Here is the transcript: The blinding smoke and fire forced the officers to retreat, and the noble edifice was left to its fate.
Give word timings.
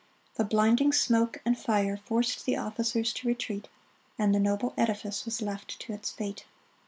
The 0.33 0.43
blinding 0.43 0.93
smoke 0.93 1.37
and 1.45 1.55
fire 1.55 1.95
forced 1.95 2.43
the 2.45 2.57
officers 2.57 3.13
to 3.13 3.27
retreat, 3.27 3.67
and 4.17 4.33
the 4.33 4.39
noble 4.39 4.73
edifice 4.75 5.25
was 5.25 5.43
left 5.43 5.79
to 5.81 5.93
its 5.93 6.09
fate. 6.09 6.45